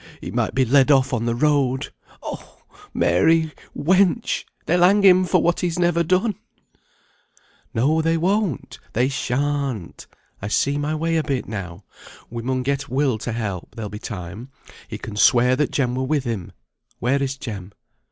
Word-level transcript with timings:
He 0.19 0.31
might 0.31 0.55
be 0.55 0.65
led 0.65 0.89
off 0.89 1.13
on 1.13 1.25
the 1.27 1.35
road. 1.35 1.89
Oh! 2.23 2.63
Mary, 2.91 3.51
wench! 3.77 4.45
they'll 4.65 4.81
hang 4.81 5.03
him 5.03 5.25
for 5.25 5.43
what 5.43 5.59
he's 5.59 5.77
never 5.77 6.01
done." 6.01 6.33
[Footnote 7.75 7.83
45: 7.83 7.83
"To 7.83 7.83
set," 7.83 7.83
to 7.83 7.85
accompany.] 7.85 7.95
"No, 7.95 8.01
they 8.01 8.17
won't 8.41 8.79
they 8.93 9.09
shan't! 9.09 10.07
I 10.41 10.47
see 10.47 10.79
my 10.79 10.95
way 10.95 11.17
a 11.17 11.23
bit 11.23 11.47
now. 11.47 11.83
We 12.31 12.41
mun 12.41 12.63
get 12.63 12.89
Will 12.89 13.19
to 13.19 13.31
help; 13.31 13.75
there'll 13.75 13.89
be 13.89 13.99
time. 13.99 14.49
He 14.87 14.97
can 14.97 15.15
swear 15.17 15.55
that 15.55 15.69
Jem 15.69 15.93
were 15.93 16.01
with 16.03 16.23
him. 16.23 16.51
Where 16.97 17.21
is 17.21 17.37
Jem?" 17.37 17.71